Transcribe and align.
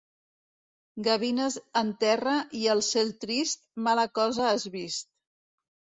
Gavines 1.07 1.57
en 1.83 1.91
terra 2.03 2.35
i 2.61 2.63
el 2.77 2.83
cel 2.89 3.13
trist, 3.27 3.63
mala 3.89 4.07
cosa 4.21 4.49
has 4.53 4.67
vist. 4.79 5.11